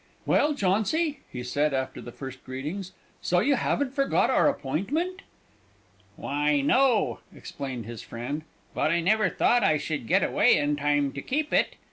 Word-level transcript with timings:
"Well, 0.25 0.55
Jauncy," 0.55 1.19
he 1.31 1.43
said, 1.43 1.75
after 1.75 2.01
the 2.01 2.11
first 2.11 2.43
greetings, 2.43 2.91
"so 3.21 3.37
you 3.37 3.53
haven't 3.53 3.93
forgot 3.93 4.31
our 4.31 4.49
appointment?" 4.49 5.21
"Why, 6.15 6.59
no," 6.61 7.19
explained 7.35 7.85
his 7.85 8.01
friend; 8.01 8.41
"but 8.73 8.89
I 8.89 8.99
never 8.99 9.29
thought 9.29 9.63
I 9.63 9.77
should 9.77 10.07
get 10.07 10.23
away 10.23 10.57
in 10.57 10.75
time 10.75 11.11
to 11.11 11.21
keep 11.21 11.53
it. 11.53 11.75